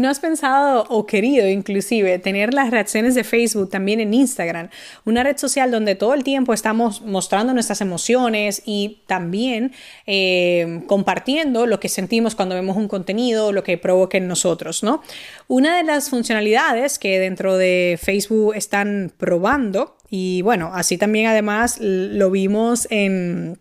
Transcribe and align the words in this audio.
¿No 0.00 0.08
has 0.08 0.18
pensado 0.18 0.86
o 0.88 1.04
querido 1.04 1.46
inclusive 1.46 2.18
tener 2.18 2.54
las 2.54 2.70
reacciones 2.70 3.14
de 3.14 3.22
Facebook 3.22 3.68
también 3.68 4.00
en 4.00 4.14
Instagram? 4.14 4.70
Una 5.04 5.22
red 5.22 5.36
social 5.36 5.70
donde 5.70 5.94
todo 5.94 6.14
el 6.14 6.24
tiempo 6.24 6.54
estamos 6.54 7.02
mostrando 7.02 7.52
nuestras 7.52 7.82
emociones 7.82 8.62
y 8.64 9.02
también 9.06 9.72
eh, 10.06 10.84
compartiendo 10.86 11.66
lo 11.66 11.80
que 11.80 11.90
sentimos 11.90 12.34
cuando 12.34 12.54
vemos 12.54 12.78
un 12.78 12.88
contenido, 12.88 13.52
lo 13.52 13.62
que 13.62 13.76
provoca 13.76 14.16
en 14.16 14.26
nosotros, 14.26 14.82
¿no? 14.82 15.02
Una 15.48 15.76
de 15.76 15.84
las 15.84 16.08
funcionalidades 16.08 16.98
que 16.98 17.18
dentro 17.18 17.58
de 17.58 17.98
Facebook 18.02 18.54
están 18.56 19.12
probando 19.18 19.98
y 20.08 20.40
bueno, 20.40 20.70
así 20.72 20.96
también 20.96 21.26
además 21.26 21.76
lo 21.78 22.30
vimos 22.30 22.88
en 22.90 23.58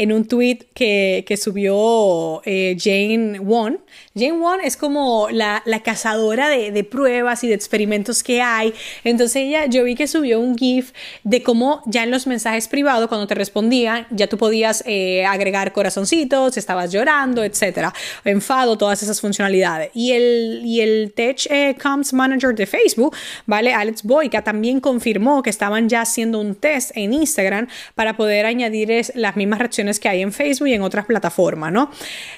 en 0.00 0.12
un 0.12 0.24
tweet 0.24 0.60
que, 0.72 1.38
subió 1.38 2.40
eh, 2.46 2.74
Jane 2.80 3.38
Won. 3.38 3.80
Jane 4.14 4.32
Won 4.32 4.60
es 4.62 4.78
como 4.78 5.28
la, 5.30 5.62
cazadora 5.84 6.48
de, 6.48 6.84
pruebas 6.84 7.44
y 7.44 7.48
de 7.48 7.54
experimentos 7.54 8.22
que 8.22 8.40
hay. 8.40 8.72
Entonces 9.04 9.36
ella, 9.36 9.66
yo 9.66 9.84
vi 9.84 9.94
que 9.94 10.06
subió 10.06 10.40
un 10.40 10.56
GIF 10.56 10.92
de 11.22 11.42
cómo 11.42 11.82
ya 11.84 12.02
en 12.04 12.10
los 12.10 12.26
mensajes 12.26 12.66
privados, 12.66 13.08
cuando 13.08 13.26
te 13.26 13.34
respondían, 13.34 14.06
ya 14.10 14.26
tú 14.26 14.38
podías 14.38 14.82
eh, 14.86 15.26
agregar 15.26 15.72
corazoncitos, 15.72 16.56
estabas 16.56 16.90
llorando, 16.90 17.44
etcétera, 17.44 17.92
enfado, 18.24 18.78
todas 18.78 19.02
esas 19.02 19.20
funcionalidades. 19.20 19.90
Y 19.92 20.12
el, 20.12 20.62
y 20.64 20.80
el 20.80 21.12
Tech 21.14 21.46
eh, 21.50 21.76
Comms 21.80 22.14
Manager 22.14 22.54
de 22.54 22.64
Facebook, 22.64 23.14
¿vale? 23.44 23.74
Alex 23.74 24.02
Boyka 24.02 24.42
también 24.42 24.80
confirmó 24.80 25.42
que 25.42 25.50
estaban 25.50 25.90
ya 25.90 26.00
haciendo 26.00 26.40
un 26.40 26.54
test 26.54 26.92
en 26.94 27.12
Instagram 27.12 27.68
para 27.94 28.16
poder 28.16 28.46
añadir 28.46 28.90
las 29.14 29.36
mismas 29.36 29.58
reacciones 29.58 29.89
que 29.98 30.08
hay 30.08 30.22
en 30.22 30.32
Facebook 30.32 30.68
y 30.68 30.74
en 30.74 30.82
otras 30.82 31.06
plataformas, 31.06 31.72
¿no? 31.72 31.90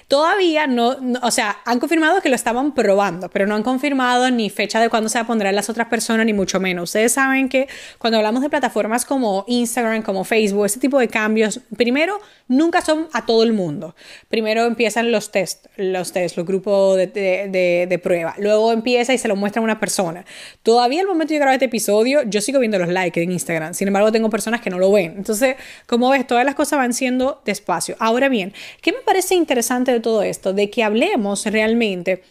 Todavía 0.08 0.66
no, 0.66 0.96
o 1.22 1.30
sea, 1.30 1.58
han 1.64 1.80
confirmado 1.80 2.20
que 2.20 2.28
lo 2.28 2.36
estaban 2.36 2.72
probando, 2.72 3.28
pero 3.28 3.46
no 3.46 3.54
han 3.54 3.62
confirmado 3.62 4.30
ni 4.30 4.48
fecha 4.48 4.80
de 4.80 4.88
cuándo 4.88 5.08
se 5.08 5.18
poner 5.24 5.54
las 5.54 5.68
otras 5.68 5.88
personas, 5.88 6.26
ni 6.26 6.32
mucho 6.32 6.60
menos. 6.60 6.90
Ustedes 6.90 7.12
saben 7.12 7.48
que 7.48 7.68
cuando 7.98 8.18
hablamos 8.18 8.42
de 8.42 8.50
plataformas 8.50 9.04
como 9.04 9.44
Instagram, 9.46 10.02
como 10.02 10.24
Facebook, 10.24 10.66
ese 10.66 10.80
tipo 10.80 10.98
de 10.98 11.08
cambios, 11.08 11.60
primero, 11.76 12.20
nunca 12.48 12.82
son 12.82 13.08
a 13.12 13.24
todo 13.26 13.42
el 13.42 13.52
mundo. 13.52 13.94
Primero 14.28 14.64
empiezan 14.64 15.10
los 15.10 15.30
test, 15.30 15.66
los 15.76 16.12
test, 16.12 16.36
los 16.36 16.46
grupos 16.46 16.96
de, 16.96 17.06
de, 17.06 17.86
de, 17.88 17.98
prueba. 17.98 18.34
Luego 18.38 18.72
empieza 18.72 19.12
y 19.12 19.18
se 19.18 19.28
lo 19.28 19.36
muestra 19.36 19.60
a 19.60 19.64
una 19.64 19.80
persona. 19.80 20.24
Todavía 20.62 21.00
al 21.00 21.06
momento 21.06 21.32
de 21.32 21.38
grabar 21.38 21.54
este 21.54 21.66
episodio, 21.66 22.22
yo 22.24 22.40
sigo 22.40 22.58
viendo 22.58 22.78
los 22.78 22.88
likes 22.88 23.22
en 23.22 23.32
Instagram. 23.32 23.74
Sin 23.74 23.88
embargo, 23.88 24.12
tengo 24.12 24.30
personas 24.30 24.60
que 24.60 24.70
no 24.70 24.78
lo 24.78 24.90
ven. 24.90 25.14
Entonces, 25.16 25.56
como 25.86 26.10
ves, 26.10 26.26
todas 26.26 26.44
las 26.44 26.54
cosas 26.54 26.78
van 26.78 26.92
siendo 26.92 27.41
despacio. 27.44 27.96
Ahora 27.98 28.28
bien, 28.28 28.52
¿qué 28.80 28.92
me 28.92 29.00
parece 29.00 29.34
interesante 29.34 29.92
de 29.92 30.00
todo 30.00 30.22
esto? 30.22 30.52
De 30.52 30.70
que 30.70 30.82
hablemos 30.82 31.46
realmente 31.46 32.22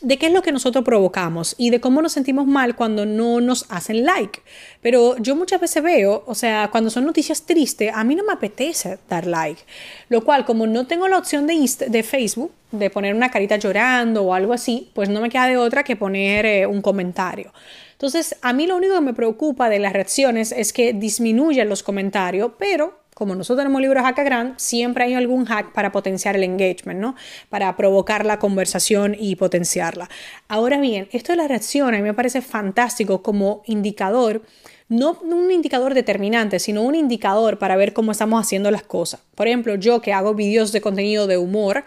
de 0.00 0.18
qué 0.18 0.26
es 0.26 0.32
lo 0.32 0.42
que 0.42 0.52
nosotros 0.52 0.84
provocamos 0.84 1.54
y 1.58 1.70
de 1.70 1.80
cómo 1.80 2.02
nos 2.02 2.12
sentimos 2.12 2.46
mal 2.46 2.76
cuando 2.76 3.06
no 3.06 3.40
nos 3.40 3.66
hacen 3.70 4.04
like. 4.04 4.40
Pero 4.82 5.16
yo 5.18 5.34
muchas 5.36 5.60
veces 5.60 5.82
veo, 5.82 6.22
o 6.26 6.34
sea, 6.34 6.68
cuando 6.70 6.90
son 6.90 7.06
noticias 7.06 7.42
tristes, 7.42 7.92
a 7.94 8.04
mí 8.04 8.14
no 8.14 8.24
me 8.24 8.32
apetece 8.32 8.98
dar 9.08 9.26
like. 9.26 9.62
Lo 10.08 10.22
cual, 10.22 10.44
como 10.44 10.66
no 10.66 10.86
tengo 10.86 11.08
la 11.08 11.18
opción 11.18 11.46
de, 11.46 12.02
Facebook, 12.02 12.52
de 12.72 12.90
poner 12.90 13.14
una 13.14 13.30
carita 13.30 13.56
llorando 13.56 14.22
o 14.24 14.34
algo 14.34 14.52
así, 14.52 14.90
pues 14.94 15.08
no 15.08 15.20
me 15.20 15.30
queda 15.30 15.46
de 15.46 15.56
otra 15.56 15.82
que 15.82 15.96
poner 15.96 16.44
eh, 16.44 16.66
un 16.66 16.82
comentario. 16.82 17.52
Entonces, 17.92 18.36
a 18.42 18.52
mí 18.52 18.66
lo 18.66 18.76
único 18.76 18.94
que 18.94 19.00
me 19.00 19.14
preocupa 19.14 19.70
de 19.70 19.78
las 19.78 19.94
reacciones 19.94 20.52
es 20.52 20.74
que 20.74 20.92
disminuyan 20.92 21.68
los 21.68 21.82
comentarios, 21.82 22.52
pero 22.58 23.05
como 23.16 23.34
nosotros 23.34 23.64
tenemos 23.64 23.80
libros 23.80 24.04
Hackagram, 24.04 24.58
siempre 24.58 25.04
hay 25.04 25.14
algún 25.14 25.46
hack 25.46 25.72
para 25.72 25.90
potenciar 25.90 26.36
el 26.36 26.44
engagement, 26.44 27.00
¿no? 27.00 27.14
Para 27.48 27.74
provocar 27.74 28.26
la 28.26 28.38
conversación 28.38 29.16
y 29.18 29.36
potenciarla. 29.36 30.10
Ahora 30.48 30.78
bien, 30.78 31.08
esto 31.12 31.32
de 31.32 31.38
la 31.38 31.48
reacción 31.48 31.94
a 31.94 31.96
mí 31.96 32.02
me 32.02 32.12
parece 32.12 32.42
fantástico 32.42 33.22
como 33.22 33.62
indicador 33.64 34.42
no 34.88 35.18
un 35.22 35.50
indicador 35.50 35.94
determinante, 35.94 36.60
sino 36.60 36.82
un 36.82 36.94
indicador 36.94 37.58
para 37.58 37.74
ver 37.74 37.92
cómo 37.92 38.12
estamos 38.12 38.40
haciendo 38.40 38.70
las 38.70 38.82
cosas. 38.82 39.20
Por 39.34 39.48
ejemplo, 39.48 39.74
yo 39.74 40.00
que 40.00 40.12
hago 40.12 40.34
vídeos 40.34 40.70
de 40.70 40.80
contenido 40.80 41.26
de 41.26 41.38
humor, 41.38 41.84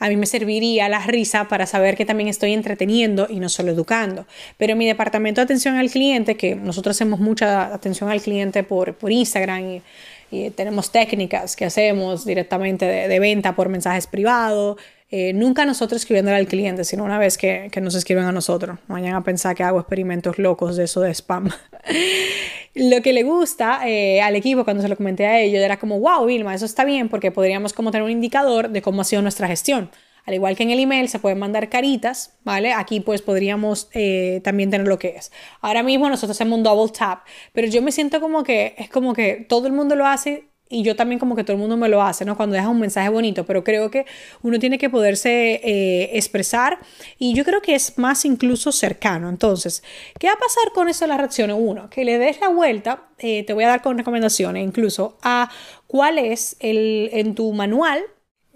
a 0.00 0.08
mí 0.08 0.16
me 0.16 0.26
serviría 0.26 0.88
la 0.88 1.06
risa 1.06 1.46
para 1.46 1.66
saber 1.66 1.96
que 1.96 2.04
también 2.04 2.28
estoy 2.28 2.52
entreteniendo 2.52 3.28
y 3.30 3.38
no 3.38 3.48
solo 3.48 3.70
educando. 3.70 4.26
Pero 4.56 4.74
mi 4.74 4.86
departamento 4.86 5.40
de 5.40 5.44
atención 5.44 5.76
al 5.76 5.90
cliente, 5.90 6.36
que 6.36 6.56
nosotros 6.56 6.96
hacemos 6.96 7.20
mucha 7.20 7.72
atención 7.72 8.10
al 8.10 8.20
cliente 8.20 8.64
por, 8.64 8.94
por 8.94 9.12
Instagram 9.12 9.70
y 9.70 9.82
y 10.30 10.50
tenemos 10.50 10.92
técnicas 10.92 11.56
que 11.56 11.64
hacemos 11.64 12.24
directamente 12.24 12.84
de, 12.84 13.18
venta 13.18 13.54
por 13.54 13.68
mensajes 13.68 14.06
privados. 14.06 14.78
Eh, 15.10 15.32
nunca 15.32 15.64
nosotros 15.64 16.02
escribiéndole 16.02 16.36
al 16.36 16.46
cliente, 16.46 16.84
sino 16.84 17.04
una 17.04 17.18
vez 17.18 17.36
que, 17.36 17.68
que, 17.72 17.80
nos 17.80 17.96
escriben 17.96 18.24
a 18.24 18.32
nosotros. 18.32 18.78
No 18.86 18.94
vayan 18.94 19.14
a 19.14 19.24
pensar 19.24 19.56
que 19.56 19.64
hago 19.64 19.80
experimentos 19.80 20.38
locos 20.38 20.76
de 20.76 20.84
eso 20.84 21.00
de 21.00 21.10
spam. 21.10 21.50
lo 22.74 23.02
que 23.02 23.12
le 23.12 23.24
gusta 23.24 23.88
eh, 23.88 24.22
al 24.22 24.36
equipo 24.36 24.64
cuando 24.64 24.82
se 24.82 24.88
lo 24.88 24.96
comenté 24.96 25.26
a 25.26 25.40
ellos 25.40 25.60
era 25.60 25.78
como, 25.78 25.98
wow, 25.98 26.26
Vilma, 26.26 26.54
eso 26.54 26.64
está 26.64 26.84
bien 26.84 27.08
porque 27.08 27.32
podríamos 27.32 27.72
como 27.72 27.90
tener 27.90 28.04
un 28.04 28.10
indicador 28.10 28.70
de 28.70 28.82
cómo 28.82 29.02
ha 29.02 29.04
sido 29.04 29.22
nuestra 29.22 29.48
gestión. 29.48 29.90
Al 30.26 30.34
igual 30.34 30.56
que 30.56 30.62
en 30.62 30.70
el 30.70 30.80
email 30.80 31.08
se 31.08 31.18
pueden 31.18 31.38
mandar 31.38 31.68
caritas, 31.68 32.38
¿vale? 32.44 32.72
Aquí 32.72 33.00
pues 33.00 33.22
podríamos 33.22 33.88
eh, 33.94 34.40
también 34.44 34.70
tener 34.70 34.86
lo 34.86 34.98
que 34.98 35.16
es. 35.16 35.32
Ahora 35.60 35.82
mismo 35.82 36.08
nosotros 36.08 36.36
hacemos 36.36 36.56
un 36.58 36.62
double 36.62 36.92
tap, 36.96 37.20
pero 37.52 37.68
yo 37.68 37.82
me 37.82 37.92
siento 37.92 38.20
como 38.20 38.42
que 38.42 38.74
es 38.78 38.88
como 38.90 39.14
que 39.14 39.46
todo 39.48 39.66
el 39.66 39.72
mundo 39.72 39.96
lo 39.96 40.06
hace 40.06 40.50
y 40.72 40.84
yo 40.84 40.94
también 40.94 41.18
como 41.18 41.34
que 41.34 41.42
todo 41.42 41.54
el 41.54 41.58
mundo 41.58 41.76
me 41.76 41.88
lo 41.88 42.00
hace, 42.00 42.24
¿no? 42.24 42.36
Cuando 42.36 42.54
deja 42.54 42.68
un 42.68 42.78
mensaje 42.78 43.08
bonito, 43.08 43.44
pero 43.44 43.64
creo 43.64 43.90
que 43.90 44.06
uno 44.42 44.58
tiene 44.60 44.78
que 44.78 44.88
poderse 44.88 45.60
eh, 45.64 46.16
expresar 46.16 46.78
y 47.18 47.34
yo 47.34 47.44
creo 47.44 47.60
que 47.60 47.74
es 47.74 47.98
más 47.98 48.24
incluso 48.24 48.70
cercano. 48.70 49.28
Entonces, 49.28 49.82
¿qué 50.18 50.28
va 50.28 50.34
a 50.34 50.36
pasar 50.36 50.72
con 50.72 50.88
eso 50.88 51.04
de 51.04 51.08
las 51.08 51.18
reacciones? 51.18 51.56
Uno, 51.58 51.90
que 51.90 52.04
le 52.04 52.18
des 52.18 52.40
la 52.40 52.48
vuelta, 52.48 53.08
eh, 53.18 53.42
te 53.42 53.52
voy 53.52 53.64
a 53.64 53.68
dar 53.68 53.82
con 53.82 53.98
recomendaciones 53.98 54.64
incluso 54.64 55.18
a 55.22 55.50
cuál 55.88 56.18
es 56.18 56.56
el, 56.60 57.10
en 57.12 57.34
tu 57.34 57.52
manual 57.52 58.04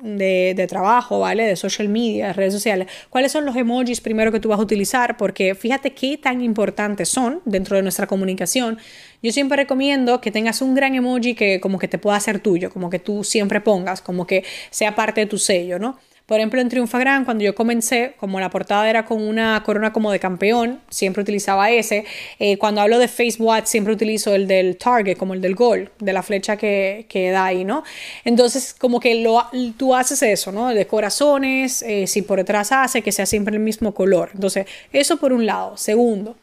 de, 0.05 0.67
trabajo, 0.69 1.21
¿vale? 1.21 1.45
De 1.45 1.57
social 1.57 1.89
media, 1.89 2.33
redes 2.33 2.53
sociales. 2.53 2.89
¿Cuáles 3.09 3.33
son 3.33 3.45
los 3.47 3.57
emojis 3.57 4.01
primero 4.01 4.31
que 4.31 4.39
tú 4.39 4.51
vas 4.51 4.59
a 4.59 4.63
utilizar? 4.63 5.17
Porque 5.17 5.55
fíjate 5.55 5.93
qué 5.93 6.19
tan 6.19 6.43
importantes 6.43 7.09
son 7.09 7.41
dentro 7.45 7.77
de 7.77 7.83
nuestra 7.83 8.07
comunicación. 8.07 8.79
Yo 9.23 9.33
siempre 9.33 9.57
recomiendo 9.57 10.21
que 10.21 10.31
tengas 10.31 10.61
un 10.61 10.75
gran 10.75 10.95
emoji 10.95 11.35
que 11.35 11.61
como 11.61 11.79
que 11.79 11.89
te 11.89 11.99
pueda 11.99 12.17
hacer 12.17 12.41
tuyo, 12.41 12.71
como 12.71 12.91
que 12.91 12.99
tú 12.99 13.25
siempre 13.25 13.61
pongas, 13.61 14.03
como 14.03 14.27
que 14.27 14.45
sea 14.71 14.95
parte 14.95 15.23
de 15.23 15.27
tu 15.27 15.39
sello, 15.39 15.79
¿no? 15.79 15.99
Por 16.27 16.39
ejemplo, 16.39 16.59
en 16.59 16.71
Triunfagram, 16.71 17.27
cuando 17.27 17.45
yo 17.45 17.55
comencé, 17.55 18.15
como 18.19 18.41
la 18.41 18.49
portada 18.49 18.89
era 18.89 19.05
con 19.05 19.21
una 19.21 19.63
corona 19.63 19.93
como 19.93 20.11
de 20.11 20.19
campeón, 20.19 20.81
siempre 20.89 21.23
utilizaba 21.23 21.71
ese. 21.71 22.07
Eh, 22.39 22.57
cuando 22.57 22.81
hablo 22.81 22.99
de 22.99 23.09
Facebook, 23.09 23.53
siempre 23.65 23.93
utilizo 23.93 24.35
el 24.35 24.47
del 24.47 24.79
target, 24.79 25.19
como 25.19 25.35
el 25.35 25.43
del 25.43 25.55
gol, 25.55 25.91
de 25.99 26.13
la 26.15 26.23
flecha 26.23 26.57
que, 26.57 27.05
que 27.11 27.31
da 27.31 27.45
ahí, 27.45 27.65
¿no? 27.65 27.85
Entonces, 28.25 28.73
como 28.73 29.01
que 29.01 29.17
lo, 29.17 29.45
tú 29.77 29.95
haces 29.95 30.23
eso, 30.23 30.51
¿no? 30.51 30.69
De 30.69 30.87
corazones, 30.87 31.83
eh, 31.83 32.07
si 32.07 32.23
por 32.23 32.39
detrás 32.39 32.73
hace, 32.73 33.03
que 33.03 33.13
sea 33.13 33.27
siempre 33.27 33.55
el 33.55 33.61
mismo 33.61 33.93
color. 33.93 34.31
Entonces, 34.35 34.67
eso 34.95 35.19
por 35.19 35.33
un 35.33 35.45
lado. 35.45 35.77
Segundo, 35.77 36.37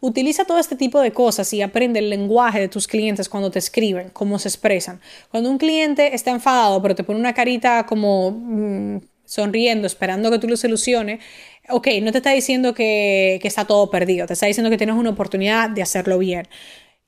Utiliza 0.00 0.44
todo 0.44 0.58
este 0.58 0.76
tipo 0.76 1.00
de 1.00 1.12
cosas 1.12 1.50
y 1.54 1.62
aprende 1.62 1.98
el 1.98 2.10
lenguaje 2.10 2.60
de 2.60 2.68
tus 2.68 2.86
clientes 2.86 3.30
cuando 3.30 3.50
te 3.50 3.58
escriben, 3.58 4.10
cómo 4.12 4.38
se 4.38 4.48
expresan. 4.48 5.00
Cuando 5.30 5.48
un 5.48 5.56
cliente 5.56 6.14
está 6.14 6.30
enfadado, 6.30 6.82
pero 6.82 6.94
te 6.94 7.04
pone 7.04 7.18
una 7.18 7.32
carita 7.32 7.86
como 7.86 8.30
mm, 8.32 8.98
sonriendo, 9.24 9.86
esperando 9.86 10.30
que 10.30 10.38
tú 10.38 10.48
lo 10.48 10.56
soluciones, 10.56 11.20
ok, 11.68 11.88
no 12.02 12.12
te 12.12 12.18
está 12.18 12.30
diciendo 12.30 12.74
que, 12.74 13.40
está 13.42 13.66
todo 13.66 13.90
perdido, 13.90 14.26
te 14.26 14.34
está 14.34 14.46
diciendo 14.46 14.70
que 14.70 14.78
tienes 14.78 14.96
una 14.96 15.10
oportunidad 15.10 15.70
de 15.70 15.82
hacerlo 15.82 16.18
bien. 16.18 16.46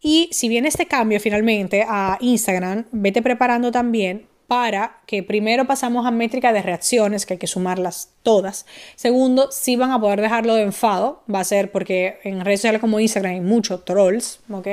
Y 0.01 0.29
si 0.33 0.49
viene 0.49 0.69
este 0.69 0.87
cambio 0.87 1.21
finalmente 1.21 1.85
a 1.89 2.19
Instagram, 2.21 2.87
vete 2.93 3.23
preparando 3.23 3.71
también 3.71 4.29
para 4.47 5.01
que 5.07 5.23
primero 5.23 5.67
pasamos 5.67 6.07
a 6.07 6.11
métrica 6.11 6.53
de 6.53 6.63
reacciones, 6.63 7.27
que 7.27 7.35
hay 7.35 7.39
que 7.39 7.47
sumarlas 7.49 8.13
todas. 8.23 8.67
Segundo, 8.95 9.51
si 9.51 9.75
van 9.75 9.91
a 9.91 10.01
poder 10.01 10.21
dejarlo 10.21 10.55
de 10.55 10.63
enfado, 10.63 11.25
va 11.33 11.41
a 11.41 11.45
ser 11.45 11.73
porque 11.73 12.19
en 12.23 12.45
redes 12.45 12.61
sociales 12.61 12.81
como 12.81 13.01
Instagram 13.01 13.33
hay 13.33 13.41
muchos 13.41 13.85
trolls, 13.85 14.41
¿ok? 14.51 14.69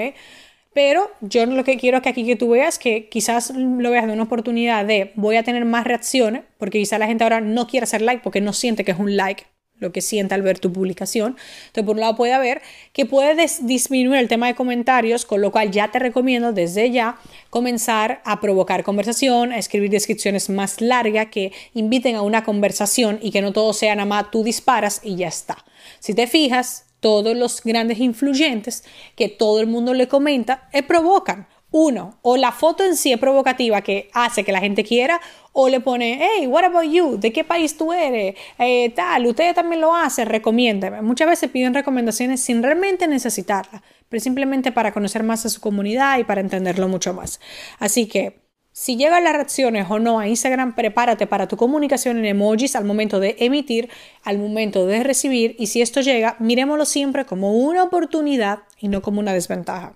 Pero 0.74 1.12
yo 1.22 1.46
lo 1.46 1.64
que 1.64 1.78
quiero 1.78 2.02
que 2.02 2.10
aquí 2.10 2.26
que 2.26 2.36
tú 2.36 2.50
veas 2.50 2.80
que 2.80 3.08
quizás 3.10 3.52
lo 3.56 3.92
veas 3.92 4.08
de 4.08 4.14
una 4.14 4.24
oportunidad 4.24 4.86
de 4.86 5.12
voy 5.16 5.36
a 5.36 5.44
tener 5.44 5.66
más 5.66 5.86
reacciones, 5.86 6.44
porque 6.58 6.80
quizás 6.80 7.00
la 7.00 7.08
gente 7.08 7.24
ahora 7.24 7.42
no 7.42 7.68
quiere 7.68 7.84
hacer 7.84 8.02
like 8.02 8.24
porque 8.24 8.42
no 8.42 8.54
siente 8.54 8.84
que 8.84 8.92
es 8.92 9.00
un 9.00 9.16
like 9.16 9.46
lo 9.84 9.92
que 9.92 10.02
siente 10.02 10.34
al 10.34 10.42
ver 10.42 10.60
tu 10.60 10.72
publicación. 10.72 11.36
Entonces, 11.68 11.84
por 11.84 11.96
un 11.96 12.00
lado 12.00 12.16
puede 12.16 12.34
haber 12.34 12.62
que 12.94 13.06
puedes 13.06 13.68
disminuir 13.68 14.20
el 14.20 14.28
tema 14.28 14.48
de 14.48 14.56
comentarios, 14.56 15.26
con 15.26 15.42
lo 15.42 15.52
cual 15.52 15.72
ya 15.72 15.92
te 15.92 16.00
recomiendo 16.00 16.54
desde 16.54 16.90
ya 16.90 17.18
comenzar 17.50 18.22
a 18.24 18.40
provocar 18.40 18.84
conversación, 18.84 19.52
a 19.52 19.58
escribir 19.58 19.90
descripciones 19.90 20.50
más 20.50 20.82
largas 20.82 21.28
que 21.28 21.52
inviten 21.74 22.16
a 22.16 22.22
una 22.22 22.44
conversación 22.44 23.20
y 23.22 23.32
que 23.32 23.42
no 23.42 23.52
todo 23.52 23.74
sea 23.74 23.96
nada 23.96 24.06
más 24.06 24.32
tú 24.32 24.44
disparas 24.44 25.02
y 25.04 25.18
ya 25.18 25.28
está. 25.28 25.64
Si 26.00 26.14
te 26.14 26.28
fijas, 26.28 26.86
todos 27.04 27.36
los 27.36 27.62
grandes 27.62 28.00
influyentes 28.00 28.86
que 29.18 29.28
todo 29.28 29.60
el 29.60 29.68
mundo 29.68 29.94
le 29.94 30.08
comenta, 30.08 30.70
eh, 30.72 30.82
provocan. 30.82 31.48
Uno, 31.70 32.20
o 32.22 32.38
la 32.38 32.52
foto 32.52 32.86
en 32.86 32.96
sí 32.96 33.12
es 33.12 33.20
provocativa 33.20 33.82
que 33.82 34.10
hace 34.14 34.44
que 34.44 34.52
la 34.52 34.60
gente 34.60 34.84
quiera, 34.84 35.20
o 35.54 35.70
le 35.70 35.80
pone, 35.80 36.20
hey, 36.22 36.48
what 36.48 36.64
about 36.64 36.84
you? 36.84 37.18
¿De 37.20 37.34
qué 37.34 37.44
país 37.44 37.76
tú 37.76 37.92
eres? 37.92 38.36
Eh, 38.60 38.92
tal, 38.96 39.26
ustedes 39.26 39.56
también 39.56 39.82
lo 39.82 39.94
hacen, 39.94 40.28
recomiéndame. 40.28 41.02
Muchas 41.02 41.28
veces 41.28 41.50
piden 41.50 41.74
recomendaciones 41.74 42.42
sin 42.42 42.62
realmente 42.62 43.08
necesitarlas, 43.08 43.82
pero 44.08 44.22
simplemente 44.22 44.72
para 44.72 44.94
conocer 44.94 45.24
más 45.24 45.46
a 45.48 45.50
su 45.50 45.60
comunidad 45.60 46.20
y 46.20 46.24
para 46.24 46.42
entenderlo 46.42 46.88
mucho 46.88 47.14
más. 47.14 47.42
Así 47.80 48.08
que, 48.08 48.43
si 48.74 48.98
llegan 48.98 49.24
las 49.24 49.34
reacciones 49.34 49.86
o 49.88 50.00
no 50.00 50.20
a 50.20 50.28
Instagram, 50.28 50.74
prepárate 50.74 51.28
para 51.28 51.48
tu 51.48 51.58
comunicación 51.58 52.18
en 52.18 52.26
emojis 52.26 52.76
al 52.76 52.86
momento 52.86 53.20
de 53.20 53.36
emitir, 53.40 53.90
al 54.24 54.40
momento 54.40 54.88
de 54.88 55.04
recibir 55.04 55.56
y 55.60 55.68
si 55.68 55.84
esto 55.84 56.02
llega, 56.02 56.36
miremoslo 56.40 56.86
siempre 56.86 57.24
como 57.24 57.54
una 57.54 57.84
oportunidad 57.84 58.64
y 58.80 58.88
no 58.88 59.04
como 59.04 59.20
una 59.20 59.32
desventaja. 59.32 59.94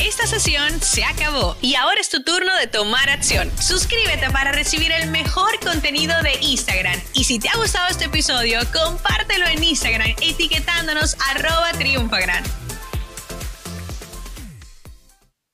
Esta 0.00 0.28
sesión 0.28 0.80
se 0.80 1.04
acabó 1.04 1.56
y 1.60 1.74
ahora 1.74 2.00
es 2.00 2.08
tu 2.08 2.22
turno 2.22 2.56
de 2.56 2.68
tomar 2.68 3.10
acción. 3.10 3.50
Suscríbete 3.60 4.30
para 4.30 4.52
recibir 4.52 4.92
el 4.92 5.10
mejor 5.10 5.58
contenido 5.58 6.14
de 6.22 6.38
Instagram. 6.40 7.00
Y 7.14 7.24
si 7.24 7.40
te 7.40 7.48
ha 7.48 7.56
gustado 7.56 7.88
este 7.88 8.04
episodio, 8.04 8.60
compártelo 8.72 9.46
en 9.48 9.64
Instagram 9.64 10.14
etiquetándonos 10.22 11.16
arroba 11.30 11.72
triunfagran. 11.72 12.44